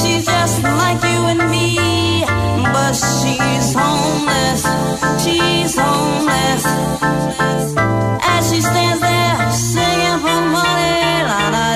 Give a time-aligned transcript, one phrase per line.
[0.00, 2.24] She's just like you and me,
[2.74, 4.62] but she's homeless.
[5.22, 6.64] She's homeless.
[8.32, 11.75] As she stands there singing for Money,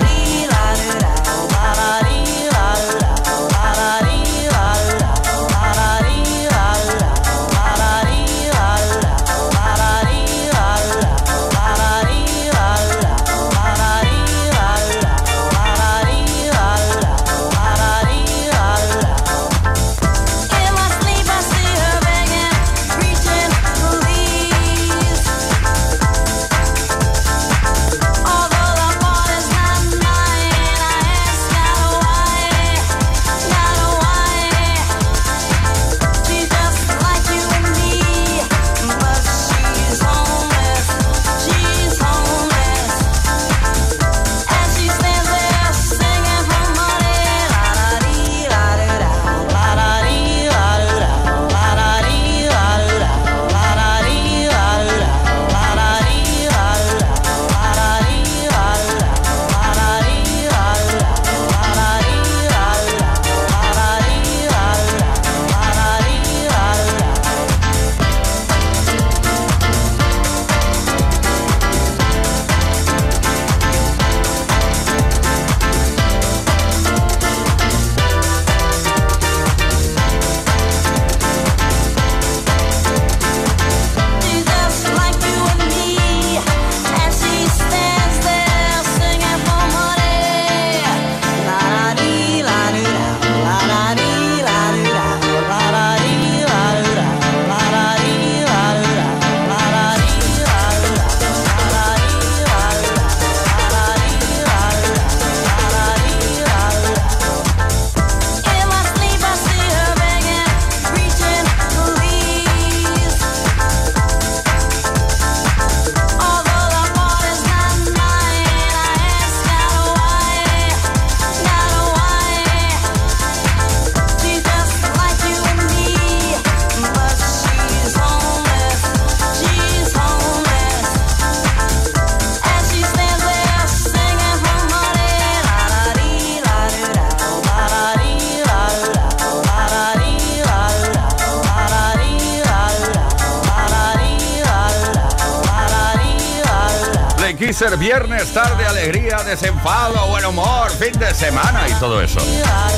[147.81, 152.21] viernes, tarde, alegría, desenfado, buen humor, fin de semana y todo eso.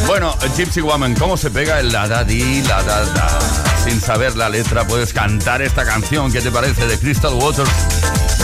[0.06, 3.38] Bueno, Gypsy Woman, ¿cómo se pega el la da di, la da da?
[3.84, 6.86] Sin saber la letra puedes cantar esta canción, ¿qué te parece?
[6.86, 7.68] De Crystal Waters.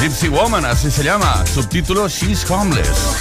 [0.00, 1.44] Gypsy Woman, así se llama.
[1.46, 3.16] Subtítulo She's Homeless.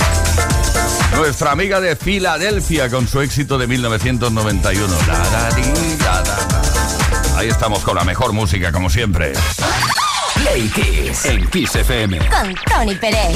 [1.16, 4.96] Nuestra amiga de Filadelfia con su éxito de 1991.
[5.08, 5.62] La, di,
[6.04, 9.34] la, da, Ahí estamos con la mejor música, como siempre.
[10.50, 12.18] Play Kiss en Kiss FM.
[12.30, 13.36] Con Tony Pérez.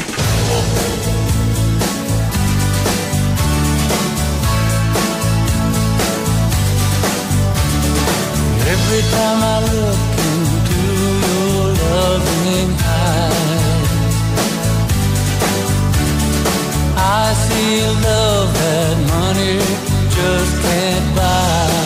[8.65, 9.99] Every time I look
[10.31, 10.83] into
[11.27, 14.15] your loving eyes,
[16.95, 19.59] I see love that money
[20.15, 21.80] just can't buy.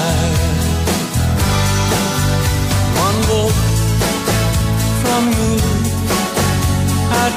[5.17, 5.23] I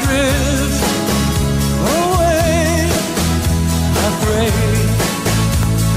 [0.02, 0.82] drift
[1.96, 2.90] away.
[3.94, 4.50] I pray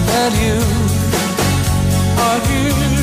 [0.10, 0.58] that you
[2.26, 3.01] are here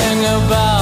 [0.00, 0.79] nothing about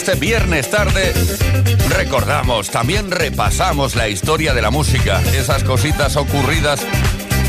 [0.00, 1.12] este viernes tarde.
[1.90, 6.80] Recordamos, también repasamos la historia de la música, esas cositas ocurridas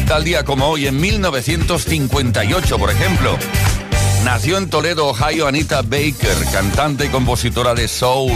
[0.06, 3.38] tal día como hoy, en 1958, por ejemplo.
[4.26, 8.34] Nació en Toledo, Ohio, Anita Baker, cantante y compositora de soul,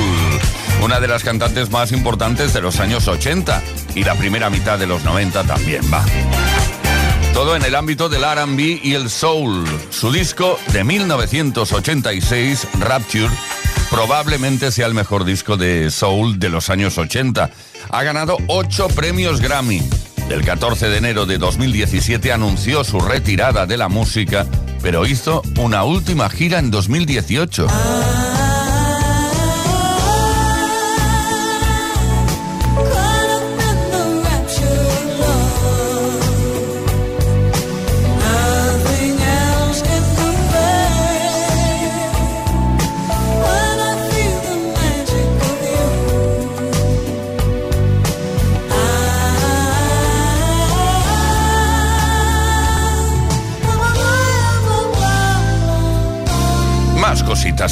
[0.81, 3.61] una de las cantantes más importantes de los años 80
[3.95, 6.05] y la primera mitad de los 90 también va.
[7.33, 9.65] Todo en el ámbito del RB y el soul.
[9.89, 13.29] Su disco de 1986, Rapture,
[13.89, 17.49] probablemente sea el mejor disco de soul de los años 80.
[17.89, 19.81] Ha ganado ocho premios Grammy.
[20.29, 24.45] El 14 de enero de 2017 anunció su retirada de la música
[24.85, 27.65] pero hizo una última gira en 2018.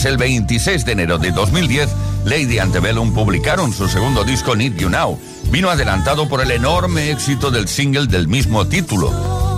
[0.05, 1.89] El 26 de enero de 2010,
[2.25, 5.19] Lady Antebellum publicaron su segundo disco Need You Now.
[5.49, 9.11] Vino adelantado por el enorme éxito del single del mismo título.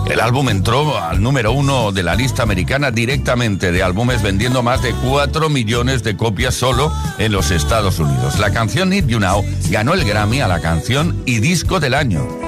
[0.10, 4.84] El álbum entró al número uno de la lista americana directamente de álbumes vendiendo más
[4.84, 8.38] de 4 millones de copias solo en los Estados Unidos.
[8.40, 12.45] La canción Need You Now ganó el Grammy a la canción y disco del año.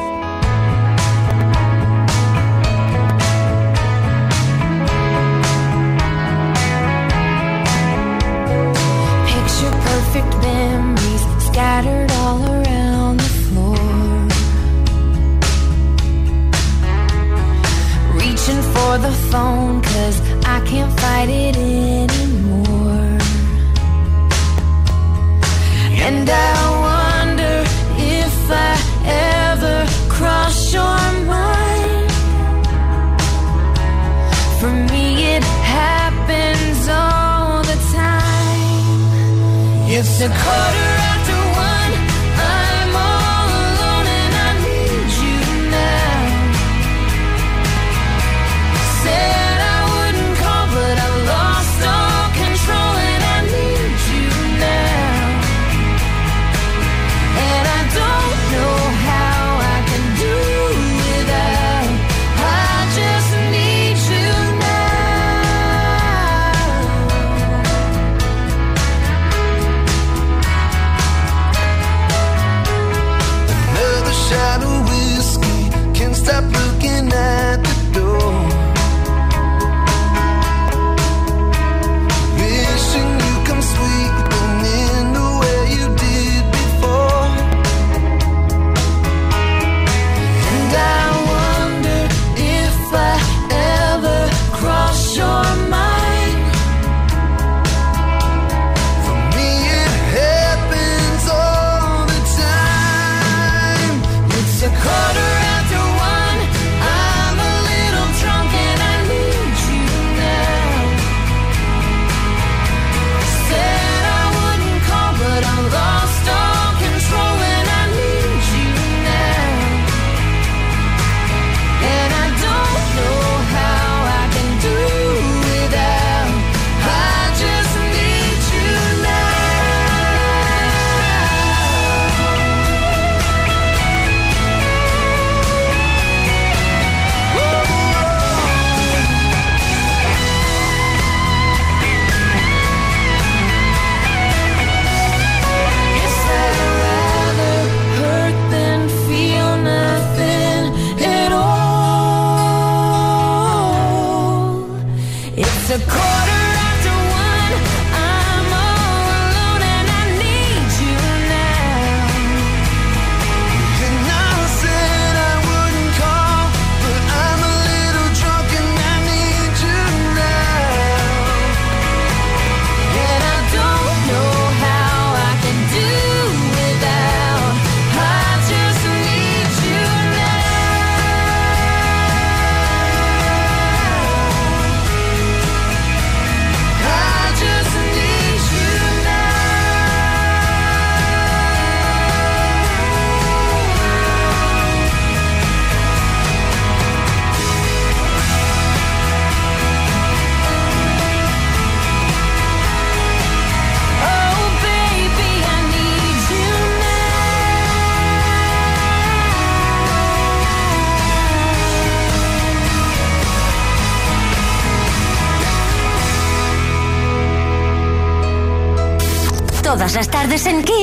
[219.98, 220.77] Las tardes en Kiss.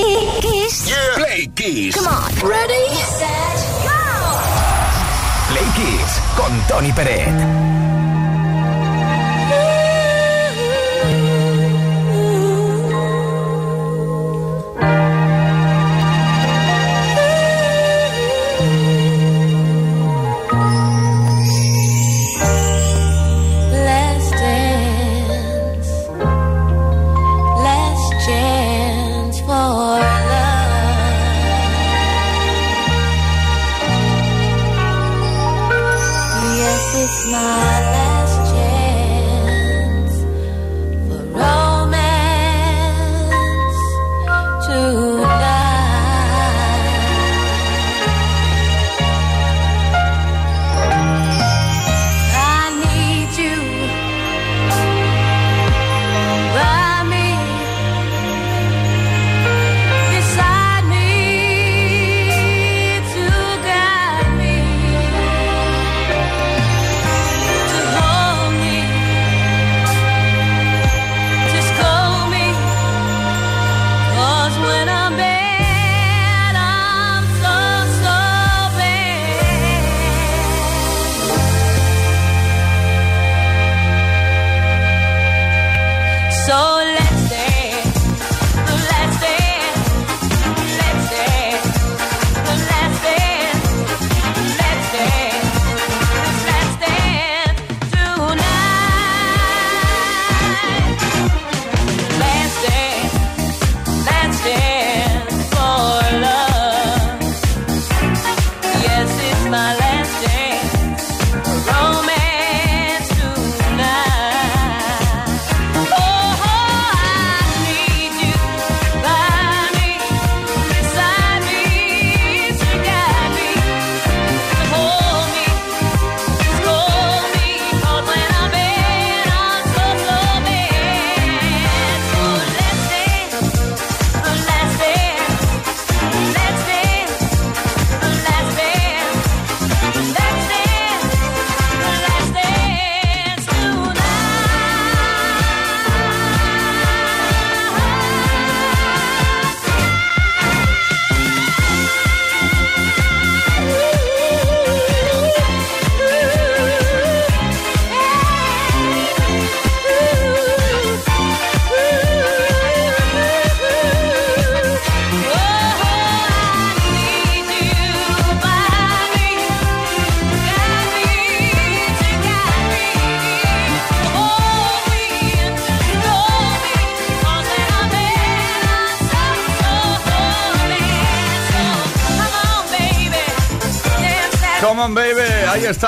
[37.05, 37.25] Love.
[37.25, 37.94] Yes, it's my last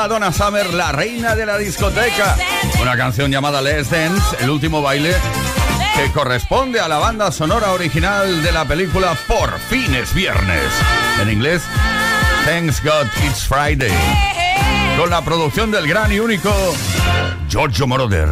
[0.08, 2.36] Donna Summer, la reina de la discoteca.
[2.80, 5.14] Una canción llamada Let's Dance, el último baile,
[5.96, 10.64] que corresponde a la banda sonora original de la película Por fin es viernes.
[11.20, 11.62] En inglés,
[12.44, 13.92] Thanks God It's Friday.
[14.98, 16.52] Con la producción del gran y único
[17.48, 18.28] Giorgio Moroder.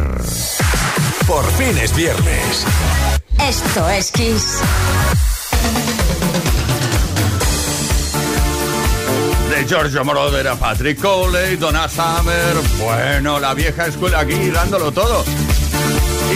[1.27, 2.65] Por fin es viernes.
[3.39, 4.61] Esto es Kiss.
[9.67, 12.55] Giorgio Moroder Patrick Coley, Donna Summer.
[12.79, 15.23] Bueno, la vieja escuela aquí dándolo todo.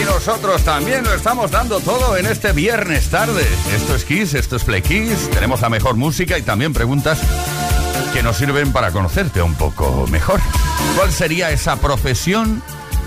[0.00, 3.46] Y nosotros también lo estamos dando todo en este viernes tarde.
[3.74, 5.30] Esto es Kiss, esto es Play Kiss.
[5.30, 7.20] Tenemos la mejor música y también preguntas
[8.12, 10.40] que nos sirven para conocerte un poco mejor.
[10.96, 12.62] ¿Cuál sería esa profesión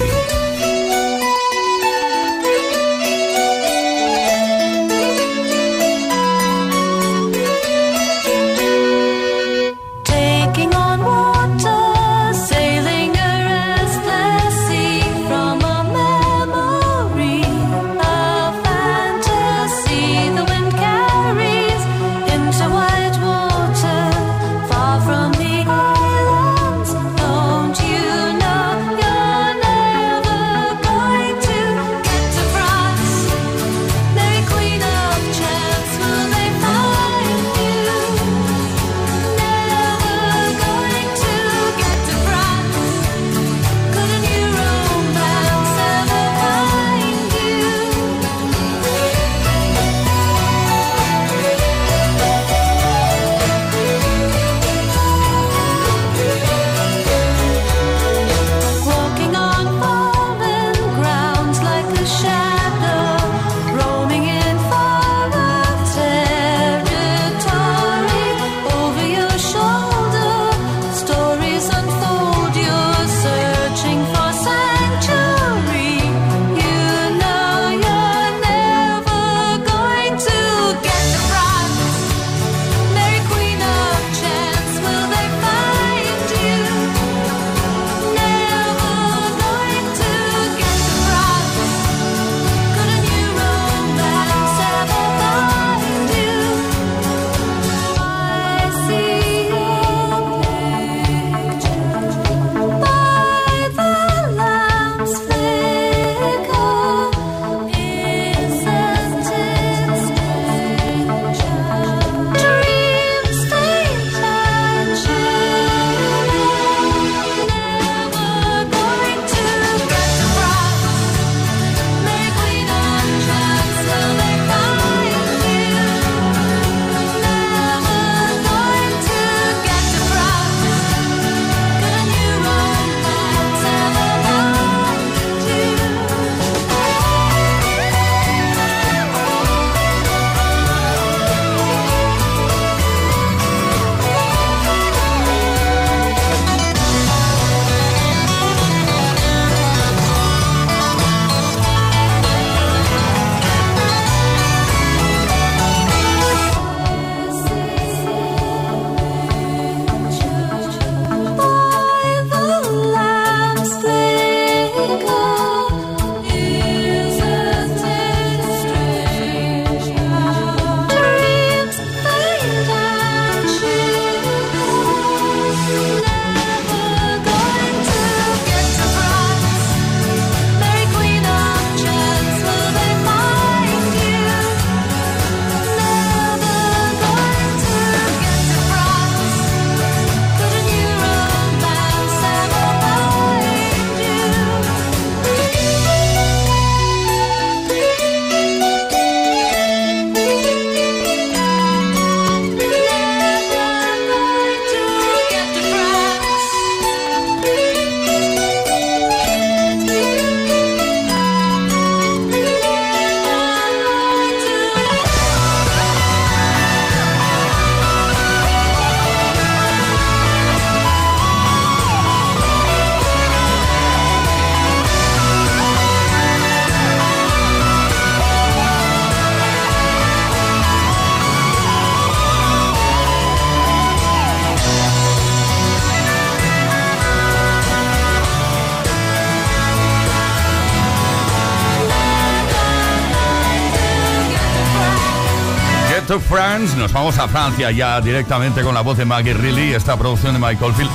[246.55, 250.39] Nos vamos a Francia ya directamente con la voz de Maggie Reilly, esta producción de
[250.39, 250.89] Michael Field.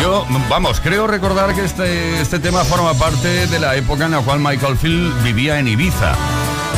[0.00, 4.20] Yo, vamos, creo recordar que este, este tema forma parte de la época en la
[4.20, 6.14] cual Michael Field vivía en Ibiza.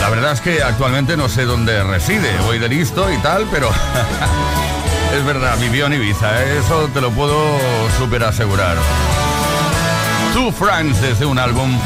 [0.00, 3.70] La verdad es que actualmente no sé dónde reside, voy de listo y tal, pero
[5.16, 6.58] es verdad, vivió en Ibiza, ¿eh?
[6.58, 7.38] eso te lo puedo
[7.96, 8.76] super asegurar.
[10.34, 11.78] Two Francs desde un álbum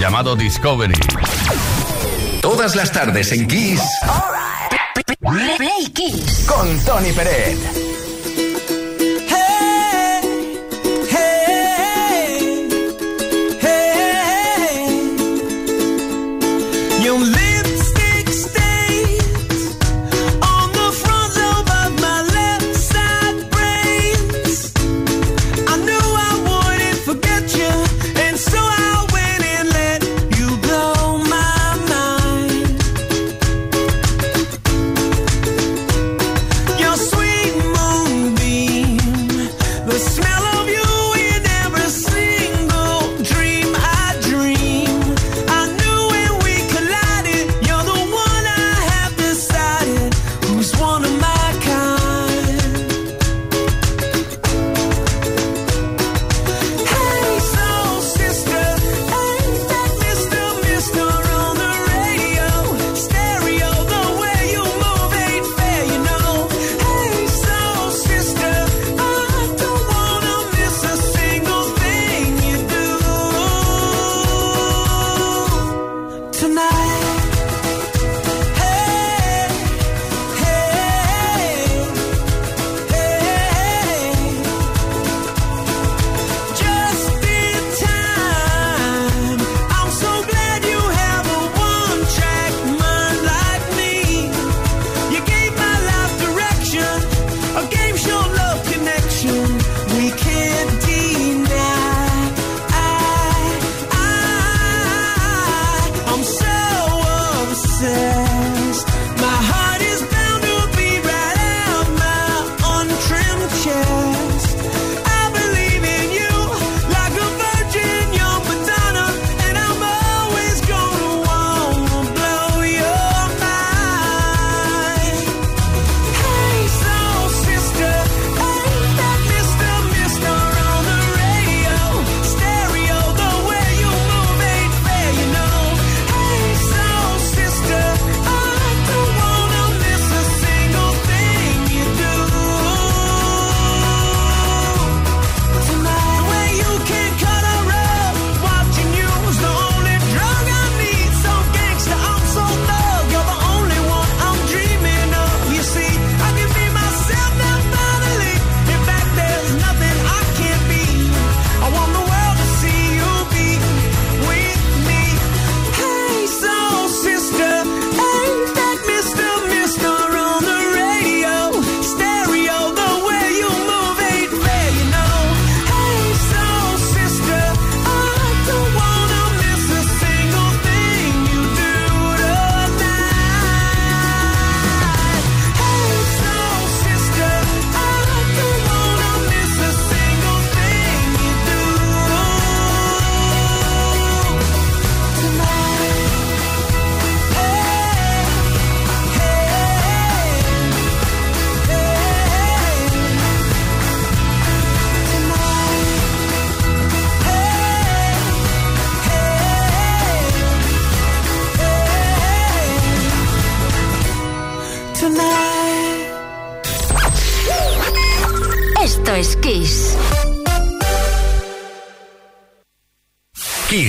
[0.00, 0.98] llamado Discovery.
[2.42, 3.82] Todas las tardes en Kiss.
[5.30, 5.92] Play
[6.48, 7.89] Con Tony Pérez.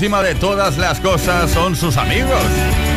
[0.00, 2.40] encima de todas las cosas son sus amigos,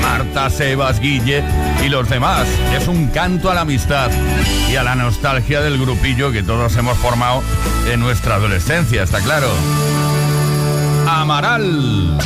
[0.02, 1.44] Marta, Sebas, Guille
[1.84, 2.48] y los demás.
[2.74, 4.10] Es un canto a la amistad
[4.72, 7.44] y a la nostalgia del grupillo que todos hemos formado
[7.92, 9.50] en nuestra adolescencia, está claro.
[11.06, 12.18] Amaral.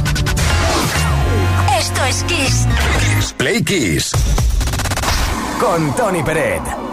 [1.75, 2.67] Esto es Kiss.
[3.35, 4.11] Play Kiss.
[5.59, 6.86] Con Tony Peret.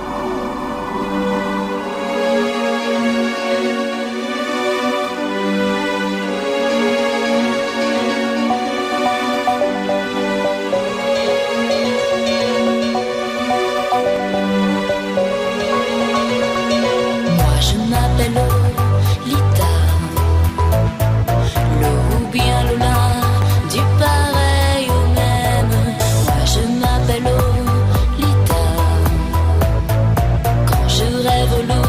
[31.47, 31.84] todo lo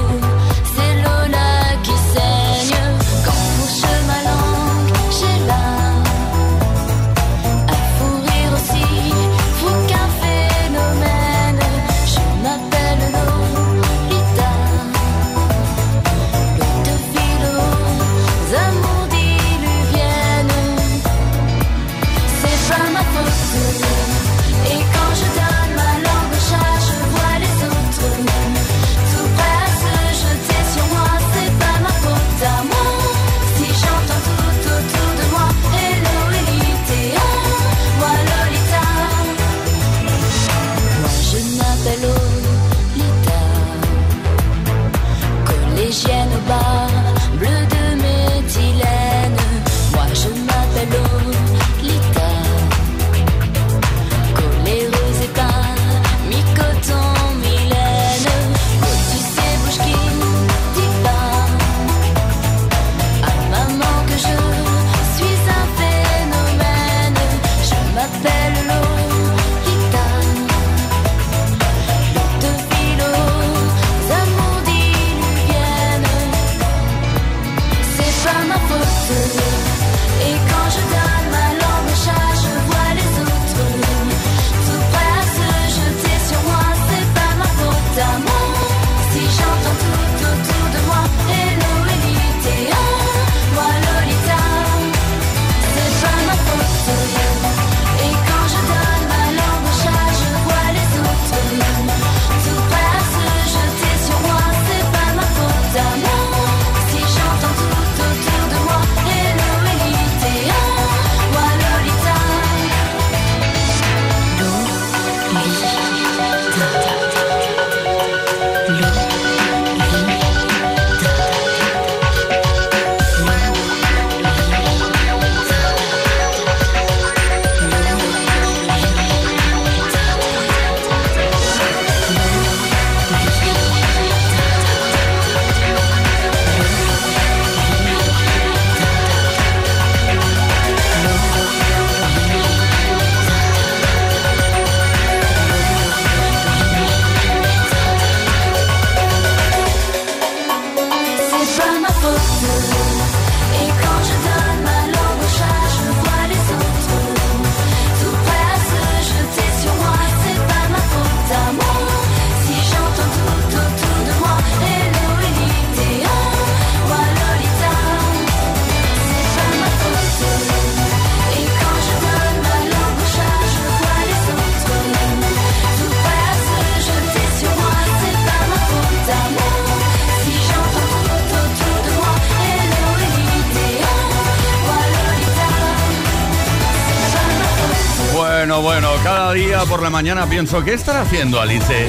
[189.95, 191.88] mañana pienso, ¿qué estará haciendo Alice?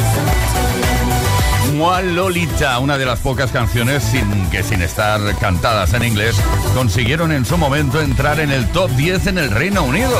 [1.74, 2.00] Mua
[2.78, 6.36] una de las pocas canciones sin, que sin estar cantadas en inglés,
[6.72, 10.16] consiguieron en su momento entrar en el top 10 en el Reino Unido.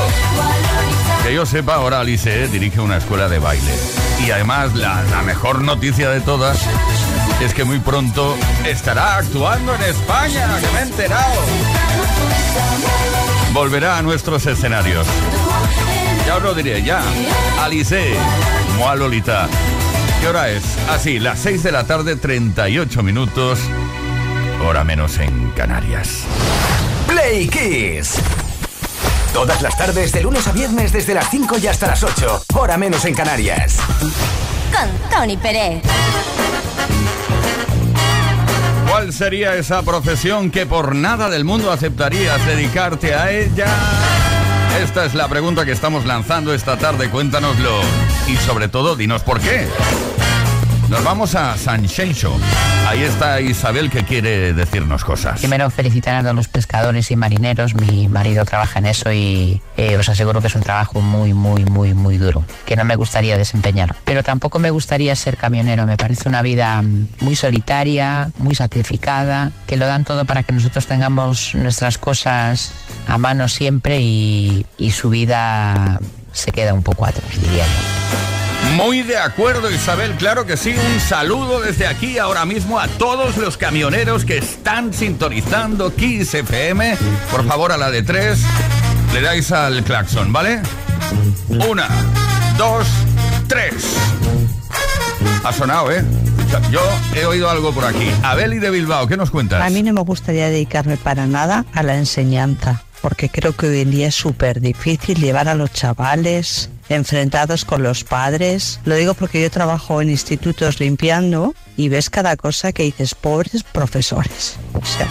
[1.23, 3.71] Que yo sepa, ahora Alice eh, dirige una escuela de baile.
[4.25, 6.59] Y además, la, la mejor noticia de todas
[7.39, 11.41] es que muy pronto estará actuando en España, que me he enterado.
[13.53, 15.07] Volverá a nuestros escenarios.
[16.37, 17.01] Ya os lo diré, ya.
[17.63, 18.13] Alice,
[18.77, 19.47] Moa Lolita.
[20.21, 20.61] ¿Qué hora es?
[20.87, 23.57] Así, las 6 de la tarde, 38 minutos.
[24.63, 26.25] Hora menos en Canarias.
[27.07, 28.19] Play Kiss.
[29.33, 32.43] Todas las tardes, de lunes a viernes, desde las 5 y hasta las 8.
[32.53, 33.77] Hora menos en Canarias.
[33.99, 35.81] Con Tony Pérez.
[38.87, 43.67] ¿Cuál sería esa profesión que por nada del mundo aceptarías dedicarte a ella?
[44.77, 47.81] Esta es la pregunta que estamos lanzando esta tarde, cuéntanoslo.
[48.27, 49.67] Y sobre todo, dinos por qué.
[50.89, 52.39] Nos vamos a San Xenxo.
[52.87, 55.39] Ahí está Isabel que quiere decirnos cosas.
[55.41, 57.75] Primero felicitar a todos los pescadores y marineros.
[57.75, 61.65] Mi marido trabaja en eso y eh, os aseguro que es un trabajo muy, muy,
[61.65, 63.97] muy, muy duro, que no me gustaría desempeñar.
[64.05, 65.85] Pero tampoco me gustaría ser camionero.
[65.85, 66.81] Me parece una vida
[67.19, 72.71] muy solitaria, muy sacrificada, que lo dan todo para que nosotros tengamos nuestras cosas
[73.09, 75.99] a mano siempre y, y su vida
[76.31, 78.36] se queda un poco atrás, diría yo.
[78.75, 80.75] Muy de acuerdo, Isabel, claro que sí.
[80.93, 86.97] Un saludo desde aquí ahora mismo a todos los camioneros que están sintonizando Kiss FM.
[87.31, 88.41] Por favor, a la de tres,
[89.13, 90.61] le dais al claxon, ¿vale?
[91.47, 91.87] Una,
[92.57, 92.87] dos,
[93.47, 93.73] tres.
[95.43, 96.03] Ha sonado, ¿eh?
[96.71, 96.81] Yo
[97.15, 98.09] he oído algo por aquí.
[98.23, 99.61] Abeli de Bilbao, ¿qué nos cuentas?
[99.61, 103.81] A mí no me gustaría dedicarme para nada a la enseñanza, porque creo que hoy
[103.81, 108.79] en día es súper difícil llevar a los chavales enfrentados con los padres.
[108.85, 113.63] Lo digo porque yo trabajo en institutos limpiando y ves cada cosa que dices, pobres
[113.63, 114.57] profesores.
[114.73, 115.07] O sea,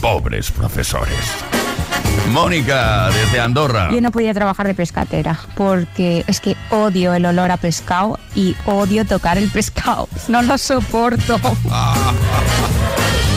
[0.00, 1.18] Pobres profesores.
[2.30, 3.90] Mónica, desde Andorra.
[3.90, 8.54] Yo no podía trabajar de pescatera porque es que odio el olor a pescado y
[8.66, 10.08] odio tocar el pescado.
[10.28, 11.40] No lo soporto.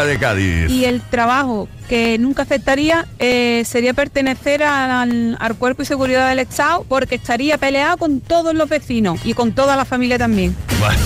[0.00, 0.70] De Cádiz.
[0.70, 6.38] Y el trabajo que nunca aceptaría eh, sería pertenecer al, al cuerpo y seguridad del
[6.38, 10.56] Estado porque estaría peleado con todos los vecinos y con toda la familia también.
[10.80, 10.98] Bueno.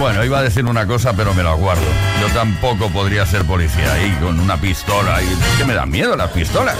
[0.00, 1.82] Bueno, iba a decir una cosa, pero me lo aguardo.
[2.22, 5.22] Yo tampoco podría ser policía ahí con una pistola.
[5.22, 6.74] Y es que me da miedo las pistolas.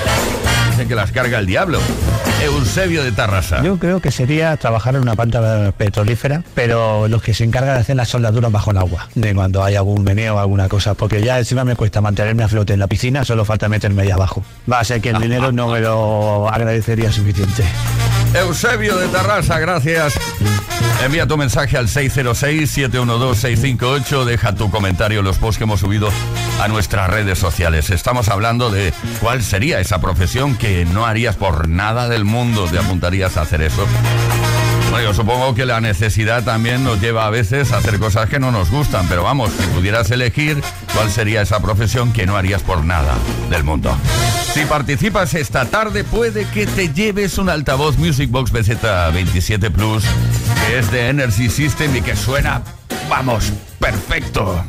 [0.70, 1.80] Dicen que las carga el diablo.
[2.42, 3.62] Eusebio de Tarrasa.
[3.62, 7.80] Yo creo que sería trabajar en una planta petrolífera, pero los que se encargan de
[7.82, 11.22] hacer las soldaduras bajo el agua, de cuando hay algún meneo o alguna cosa, porque
[11.22, 14.42] ya encima me cuesta mantenerme a flote en la piscina, solo falta meterme ahí abajo.
[14.70, 17.64] Va a ser que el dinero no me lo agradecería suficiente.
[18.34, 20.14] Eusebio de Tarrasa, gracias.
[21.04, 24.24] Envía tu mensaje al 606-712-658.
[24.24, 26.08] Deja tu comentario en los posts que hemos subido
[26.60, 27.90] a nuestras redes sociales.
[27.90, 32.68] Estamos hablando de cuál sería esa profesión que no harías por nada del mundo.
[32.70, 33.84] Te apuntarías a hacer eso.
[34.90, 38.40] Bueno, yo supongo que la necesidad también nos lleva a veces a hacer cosas que
[38.40, 40.60] no nos gustan, pero vamos, si pudieras elegir,
[40.92, 43.14] ¿cuál sería esa profesión que no harías por nada
[43.50, 43.96] del mundo?
[44.52, 50.02] Si participas esta tarde, puede que te lleves un altavoz Music Box BZ27 Plus,
[50.66, 52.62] que es de Energy System y que suena,
[53.08, 54.64] vamos, perfecto.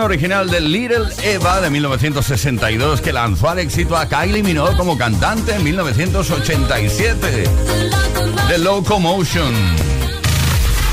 [0.00, 5.54] original de Little Eva de 1962 que lanzó al éxito a Kylie Minogue como cantante
[5.54, 7.44] en 1987.
[8.48, 9.52] The Locomotion.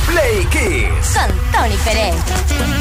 [0.08, 1.14] Play Kiss.
[1.14, 2.80] Con Tony Pérez.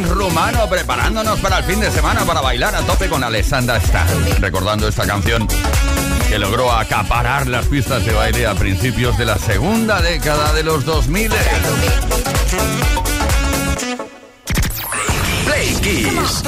[0.00, 4.06] Rumano preparándonos para el fin de semana para bailar a tope con Alessandra Stan.
[4.40, 5.46] Recordando esta canción
[6.28, 10.86] que logró acaparar las pistas de baile a principios de la segunda década de los
[10.86, 11.30] 2000.
[15.44, 16.42] Play Kiss.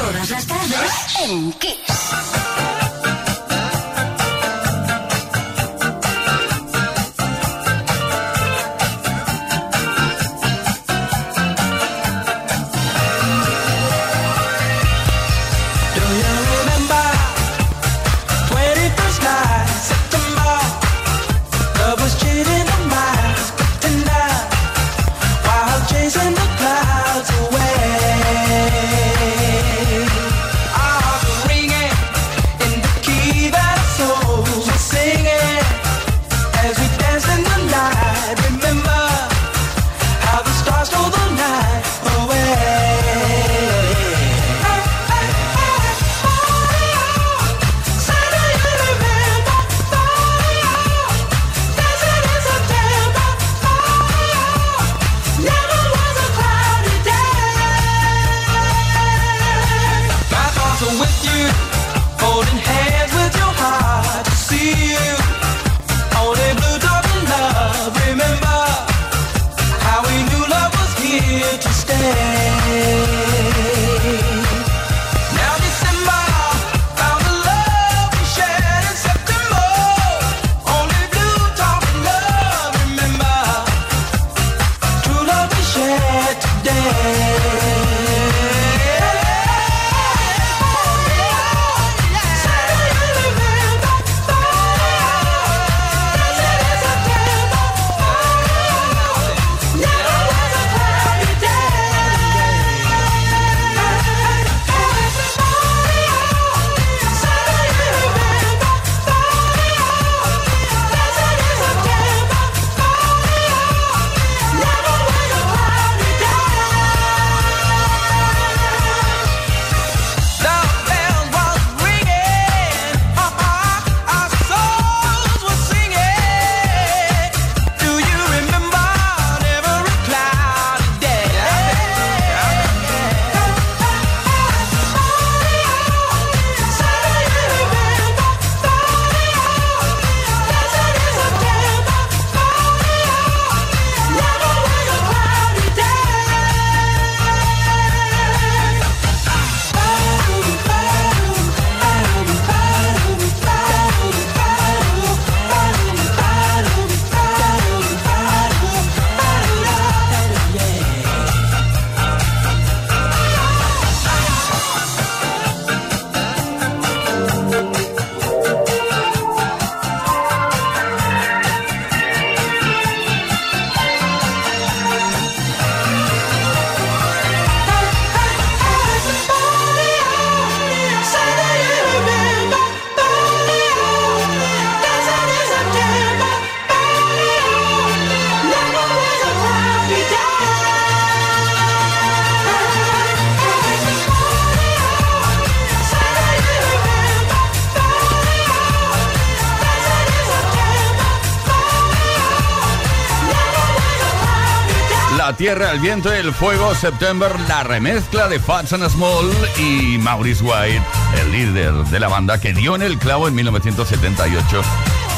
[205.44, 210.82] tierra, el viento, el fuego, September, la remezcla de Fats and Small y Maurice White,
[211.20, 214.62] el líder de la banda que dio en el clavo en 1978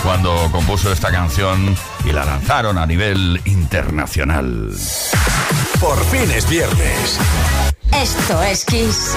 [0.02, 4.72] cuando compuso esta canción y la lanzaron a nivel internacional.
[5.78, 7.20] Por fin es viernes.
[7.92, 9.14] Esto es Kiss.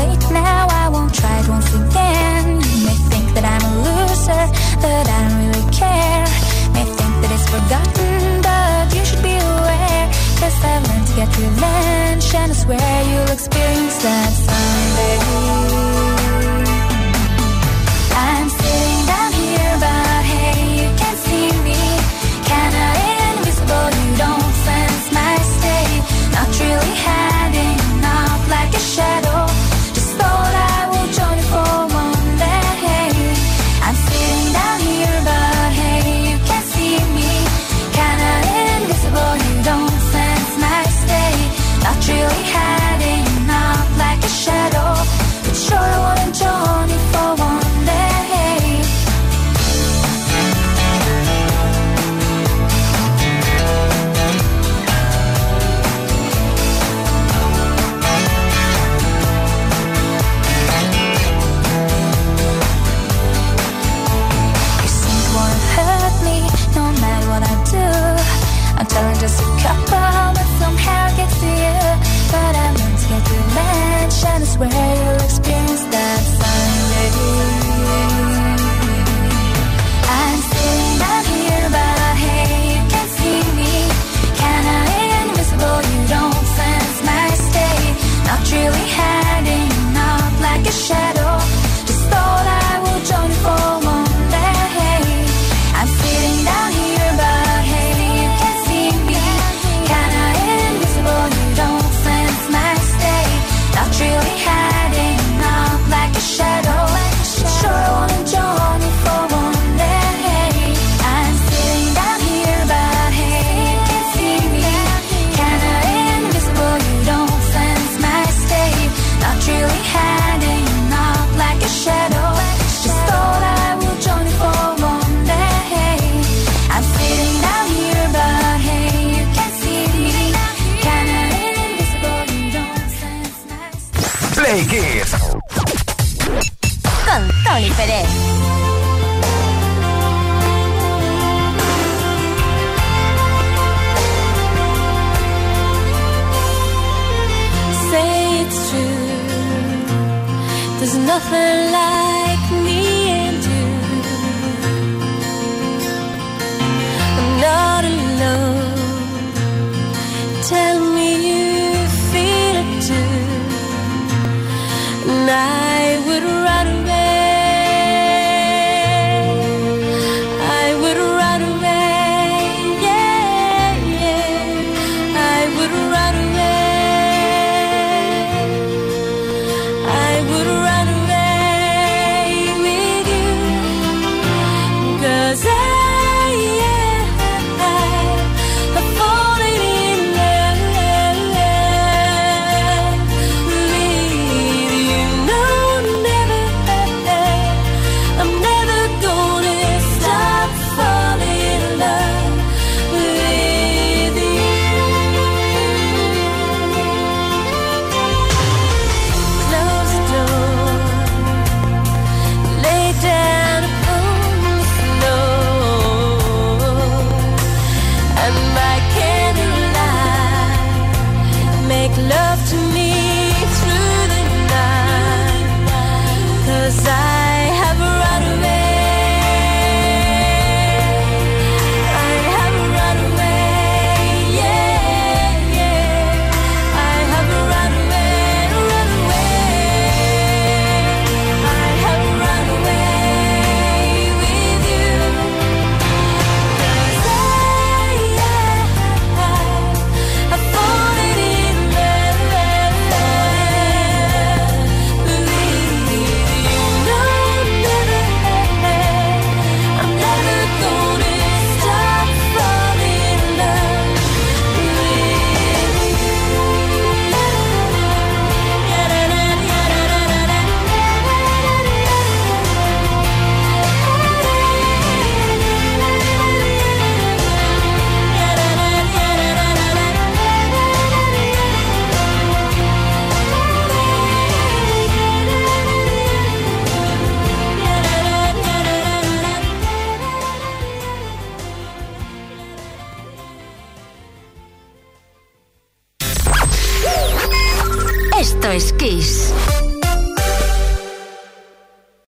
[0.00, 2.46] late now, I won't try it once again.
[2.70, 4.44] You may think that I'm a loser,
[4.84, 6.24] but I don't really care.
[6.74, 8.14] May think that it's forgotten,
[8.48, 10.06] but you should be aware.
[10.40, 15.89] Cause I've learned to get revenge, and I swear you'll experience that someday.